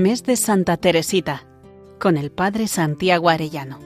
[0.00, 1.44] Mes de Santa Teresita,
[1.98, 3.78] con el Padre Santiago Arellano.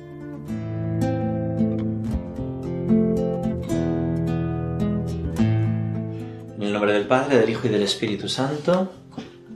[6.55, 8.93] En el nombre del Padre, del Hijo y del Espíritu Santo.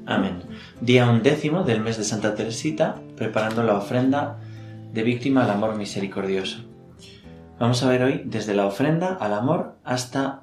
[0.04, 0.40] Amén.
[0.80, 4.40] Día undécimo del mes de Santa Teresita, preparando la ofrenda
[4.92, 6.64] de víctima al amor misericordioso.
[7.60, 10.42] Vamos a ver hoy desde la ofrenda al amor hasta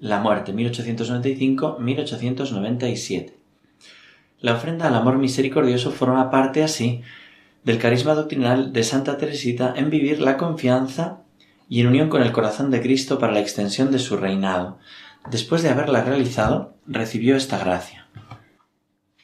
[0.00, 3.41] la muerte, 1895-1897.
[4.42, 7.02] La ofrenda al amor misericordioso forma parte así
[7.62, 11.22] del carisma doctrinal de Santa Teresita en vivir la confianza
[11.68, 14.78] y en unión con el corazón de Cristo para la extensión de su reinado.
[15.30, 18.08] Después de haberla realizado, recibió esta gracia.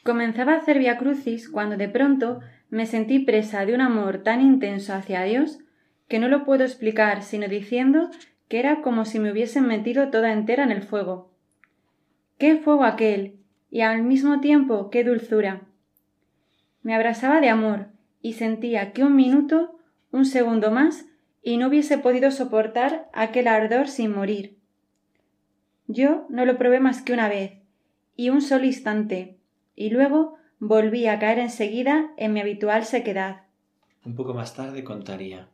[0.03, 2.39] Comenzaba a hacer via crucis cuando de pronto
[2.69, 5.59] me sentí presa de un amor tan intenso hacia Dios
[6.07, 8.09] que no lo puedo explicar sino diciendo
[8.47, 11.29] que era como si me hubiesen metido toda entera en el fuego.
[12.37, 13.35] ¡Qué fuego aquel!
[13.71, 15.61] Y al mismo tiempo qué dulzura.
[16.81, 17.87] Me abrasaba de amor
[18.21, 19.79] y sentía que un minuto,
[20.11, 21.05] un segundo más,
[21.41, 24.57] y no hubiese podido soportar aquel ardor sin morir.
[25.87, 27.53] Yo no lo probé más que una vez,
[28.15, 29.37] y un solo instante,
[29.75, 33.43] y luego volví a caer enseguida en mi habitual sequedad.
[34.05, 35.47] Un poco más tarde contaría.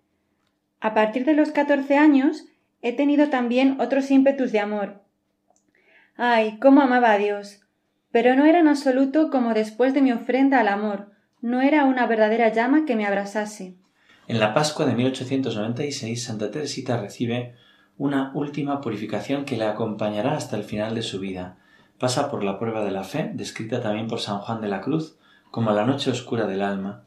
[0.79, 2.45] A partir de los catorce años
[2.81, 5.01] he tenido también otros ímpetus de amor.
[6.15, 7.64] Ay, cómo amaba a Dios,
[8.15, 12.07] pero no era en absoluto como después de mi ofrenda al amor, no era una
[12.07, 13.75] verdadera llama que me abrasase.
[14.29, 17.55] En la Pascua de 1896, Santa Teresita recibe
[17.97, 21.57] una última purificación que le acompañará hasta el final de su vida.
[21.99, 25.17] Pasa por la prueba de la fe, descrita también por San Juan de la Cruz,
[25.51, 27.03] como la noche oscura del alma.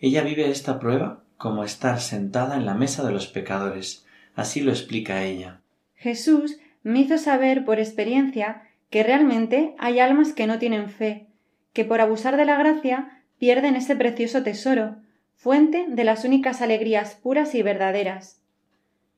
[0.00, 4.06] Ella vive esta prueba como estar sentada en la mesa de los pecadores.
[4.34, 5.60] Así lo explica ella.
[5.94, 11.26] Jesús me hizo saber por experiencia que realmente hay almas que no tienen fe,
[11.72, 14.96] que por abusar de la gracia pierden ese precioso tesoro,
[15.34, 18.42] fuente de las únicas alegrías puras y verdaderas.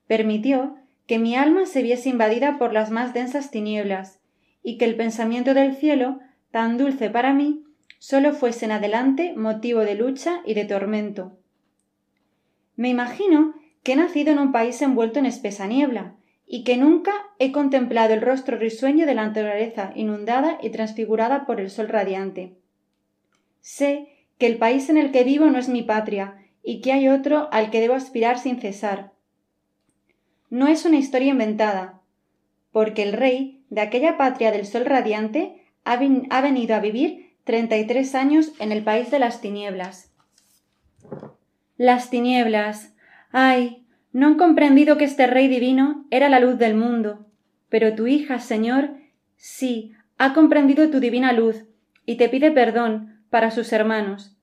[0.06, 0.76] Permitió
[1.06, 4.20] que mi alma se viese invadida por las más densas tinieblas,
[4.62, 6.20] y que el pensamiento del cielo,
[6.50, 7.64] tan dulce para mí,
[7.98, 11.38] sólo fuese en adelante motivo de lucha y de tormento.
[12.76, 16.14] Me imagino que he nacido en un país envuelto en espesa niebla,
[16.52, 21.60] y que nunca he contemplado el rostro risueño de la naturaleza inundada y transfigurada por
[21.60, 22.56] el sol radiante.
[23.60, 27.06] Sé que el país en el que vivo no es mi patria y que hay
[27.06, 29.12] otro al que debo aspirar sin cesar.
[30.48, 32.00] No es una historia inventada,
[32.72, 36.00] porque el rey de aquella patria del sol radiante ha,
[36.30, 40.10] ha venido a vivir treinta y tres años en el país de las tinieblas.
[41.76, 42.92] Las tinieblas.
[43.30, 43.79] Ay,
[44.12, 47.26] no han comprendido que este Rey divino era la luz del mundo.
[47.68, 48.90] Pero tu hija, Señor,
[49.36, 51.64] sí, ha comprendido tu divina luz,
[52.04, 54.36] y te pide perdón para sus hermanos.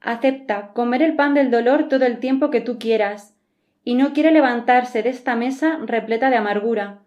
[0.00, 3.36] Acepta comer el pan del dolor todo el tiempo que tú quieras,
[3.84, 7.02] y no quiere levantarse de esta mesa repleta de amargura,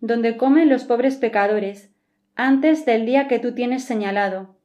[0.00, 1.92] donde comen los pobres pecadores,
[2.34, 4.56] antes del día que tú tienes señalado.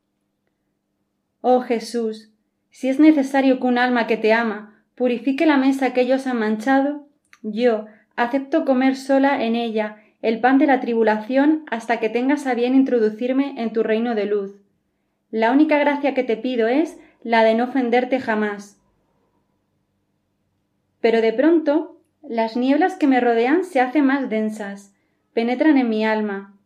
[1.42, 2.32] Oh Jesús,
[2.70, 6.40] si es necesario que un alma que te ama purifique la mesa que ellos han
[6.40, 7.08] manchado,
[7.42, 7.86] yo
[8.18, 12.76] acepto comer sola en ella el pan de la tribulación hasta que tengas a bien
[12.76, 14.60] introducirme en tu reino de luz.
[15.32, 18.78] La única gracia que te pido es la de no ofenderte jamás.
[21.00, 24.94] Pero de pronto las nieblas que me rodean se hacen más densas,
[25.31, 26.60] penetran en mi alma.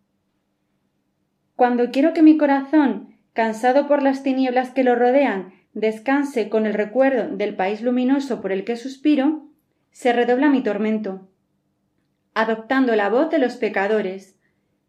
[1.55, 6.73] Cuando quiero que mi corazón, cansado por las tinieblas que lo rodean, descanse con el
[6.73, 9.47] recuerdo del país luminoso por el que suspiro,
[9.91, 11.29] se redobla mi tormento.
[12.33, 14.37] Adoptando la voz de los pecadores,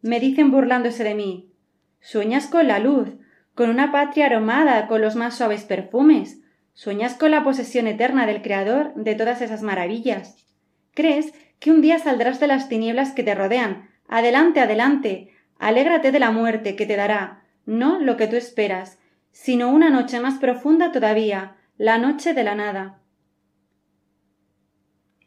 [0.01, 1.51] me dicen burlándose de mí
[1.99, 3.09] Sueñas con la luz,
[3.55, 6.39] con una patria aromada con los más suaves perfumes,
[6.73, 10.45] sueñas con la posesión eterna del Creador de todas esas maravillas.
[10.93, 13.89] ¿Crees que un día saldrás de las tinieblas que te rodean?
[14.07, 15.31] Adelante, adelante.
[15.57, 18.99] Alégrate de la muerte que te dará, no lo que tú esperas,
[19.35, 23.01] sino una noche más profunda todavía, la noche de la nada.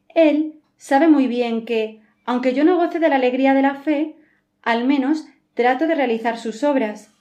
[0.08, 4.16] Él sabe muy bien que, aunque yo no goce de la alegría de la fe,
[4.62, 7.12] al menos trato de realizar sus obras.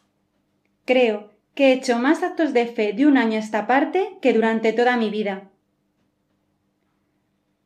[0.85, 4.31] Creo que he hecho más actos de fe de un año a esta parte que
[4.31, 5.51] durante toda mi vida.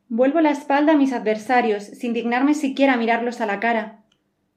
[0.08, 4.02] Vuelvo la espalda a mis adversarios sin dignarme siquiera mirarlos a la cara.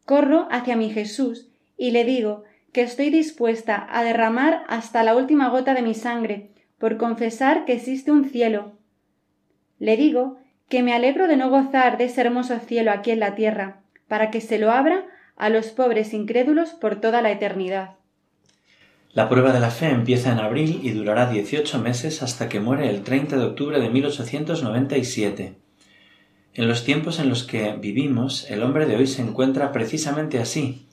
[0.06, 2.46] Corro hacia mi Jesús y le digo
[2.76, 7.72] que estoy dispuesta a derramar hasta la última gota de mi sangre por confesar que
[7.72, 8.74] existe un cielo.
[9.80, 13.34] Le digo que me alegro de no gozar de ese hermoso cielo aquí en la
[13.34, 13.80] tierra,
[14.10, 15.06] para que se lo abra
[15.38, 17.92] a los pobres incrédulos por toda la eternidad.
[19.14, 22.90] La prueba de la fe empieza en abril y durará 18 meses hasta que muere
[22.90, 25.56] el 30 de octubre de 1897.
[26.56, 30.90] En los tiempos en los que vivimos, el hombre de hoy se encuentra precisamente así.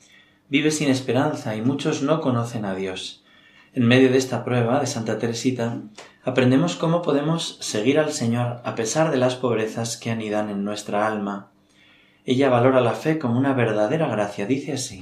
[0.52, 3.24] Vive sin esperanza y muchos no conocen a Dios.
[3.72, 5.80] En medio de esta prueba de Santa Teresita,
[6.24, 11.06] aprendemos cómo podemos seguir al Señor a pesar de las pobrezas que anidan en nuestra
[11.06, 11.52] alma.
[12.26, 15.00] Ella valora la fe como una verdadera gracia, dice así.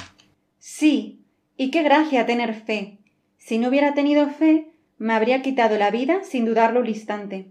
[0.60, 1.24] Sí,
[1.56, 3.00] y qué gracia tener fe.
[3.36, 7.50] Si no hubiera tenido fe, me habría quitado la vida sin dudarlo un instante.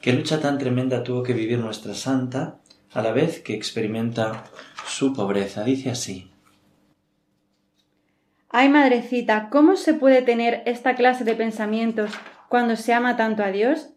[0.00, 2.60] Qué lucha tan tremenda tuvo que vivir nuestra santa
[2.92, 4.44] a la vez que experimenta
[4.86, 5.64] su pobreza.
[5.64, 6.30] Dice así.
[8.50, 12.12] Ay, madrecita, ¿cómo se puede tener esta clase de pensamientos
[12.48, 13.90] cuando se ama tanto a Dios?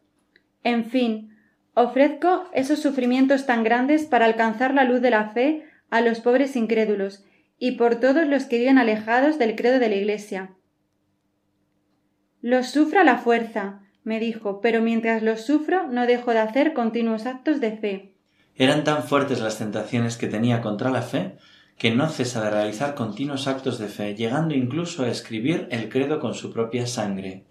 [0.64, 1.38] En fin,
[1.74, 6.56] ofrezco esos sufrimientos tan grandes para alcanzar la luz de la fe a los pobres
[6.56, 7.24] incrédulos
[7.58, 10.52] y por todos los que viven alejados del credo de la Iglesia.
[12.42, 16.74] Los sufro a la fuerza, me dijo, pero mientras los sufro no dejo de hacer
[16.74, 18.16] continuos actos de fe.
[18.56, 21.38] Eran tan fuertes las tentaciones que tenía contra la fe
[21.82, 26.20] que no cesa de realizar continuos actos de fe, llegando incluso a escribir el credo
[26.20, 27.44] con su propia sangre.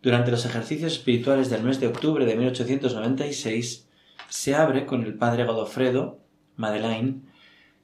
[0.00, 3.88] Durante los ejercicios espirituales del mes de octubre de 1896,
[4.28, 6.20] se abre con el padre Godofredo,
[6.54, 7.22] Madeleine,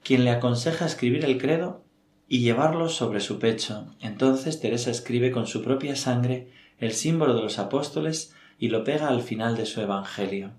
[0.04, 1.82] quien le aconseja escribir el credo
[2.28, 3.92] y llevarlo sobre su pecho.
[4.00, 6.46] Entonces Teresa escribe con su propia sangre
[6.78, 10.52] el símbolo de los apóstoles y lo pega al final de su Evangelio.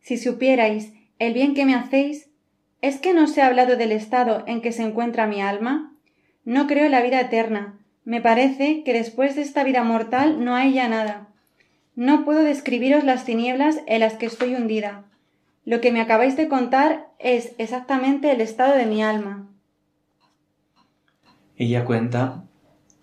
[0.00, 2.31] Si supierais el bien que me hacéis,
[2.82, 5.92] ¿Es que no se ha hablado del estado en que se encuentra mi alma?
[6.44, 7.78] No creo en la vida eterna.
[8.04, 11.28] Me parece que después de esta vida mortal no hay ya nada.
[11.94, 15.04] No puedo describiros las tinieblas en las que estoy hundida.
[15.64, 19.46] Lo que me acabáis de contar es exactamente el estado de mi alma.
[21.56, 22.42] Ella cuenta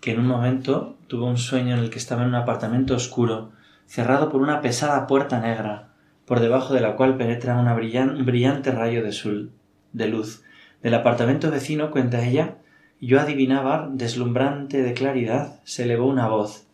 [0.02, 3.52] que en un momento tuvo un sueño en el que estaba en un apartamento oscuro,
[3.86, 5.94] cerrado por una pesada puerta negra,
[6.26, 9.52] por debajo de la cual penetra un brillante rayo de sol
[9.92, 10.42] de luz.
[10.82, 12.56] Del apartamento vecino, cuenta ella,
[13.00, 16.66] yo adivinaba, deslumbrante de claridad, se elevó una voz.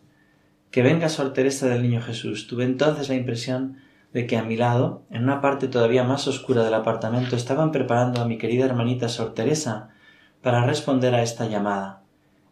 [0.71, 2.47] Que venga Sor Teresa del Niño Jesús.
[2.47, 3.77] Tuve entonces la impresión
[4.13, 8.21] de que a mi lado, en una parte todavía más oscura del apartamento, estaban preparando
[8.21, 9.89] a mi querida hermanita Sor Teresa
[10.41, 12.01] para responder a esta llamada.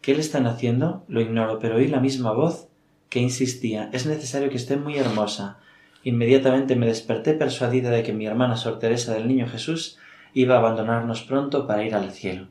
[0.01, 1.03] ¿Qué le están haciendo?
[1.07, 2.67] Lo ignoro, pero oí la misma voz
[3.09, 5.57] que insistía es necesario que esté muy hermosa.
[6.03, 9.97] Inmediatamente me desperté persuadida de que mi hermana Sor Teresa del Niño Jesús
[10.35, 12.49] iba a abandonarnos pronto para ir al cielo.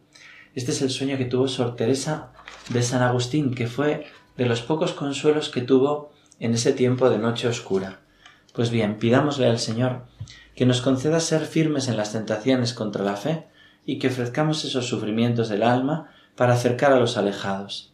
[0.54, 2.32] Este es el sueño que tuvo Sor Teresa
[2.70, 7.19] de San Agustín, que fue de los pocos consuelos que tuvo en ese tiempo de
[7.19, 8.00] noche oscura.
[8.54, 10.06] Pues bien, pidámosle al Señor
[10.56, 13.46] que nos conceda ser firmes en las tentaciones contra la fe
[13.84, 17.92] y que ofrezcamos esos sufrimientos del alma para acercar a los alejados.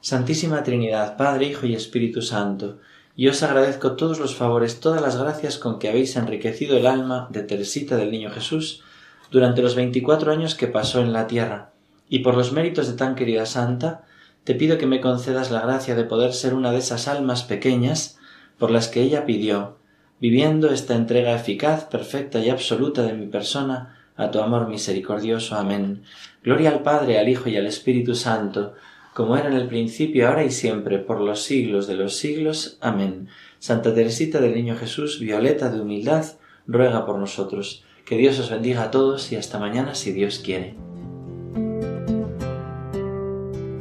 [0.00, 2.78] Santísima Trinidad, Padre, Hijo y Espíritu Santo,
[3.16, 7.28] yo os agradezco todos los favores, todas las gracias con que habéis enriquecido el alma
[7.30, 8.82] de Teresita del Niño Jesús,
[9.34, 11.72] durante los veinticuatro años que pasó en la tierra,
[12.08, 14.04] y por los méritos de tan querida santa,
[14.44, 18.16] te pido que me concedas la gracia de poder ser una de esas almas pequeñas
[18.58, 19.78] por las que ella pidió,
[20.20, 25.56] viviendo esta entrega eficaz, perfecta y absoluta de mi persona a tu amor misericordioso.
[25.56, 26.04] Amén.
[26.44, 28.74] Gloria al Padre, al Hijo y al Espíritu Santo,
[29.14, 32.78] como era en el principio, ahora y siempre, por los siglos de los siglos.
[32.80, 33.26] Amén.
[33.58, 36.24] Santa Teresita del Niño Jesús, violeta de humildad,
[36.68, 37.82] ruega por nosotros.
[38.04, 40.74] Que Dios os bendiga a todos y hasta mañana si Dios quiere.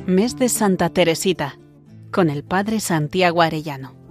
[0.06, 1.58] Mes de Santa Teresita
[2.12, 4.03] con el Padre Santiago Arellano.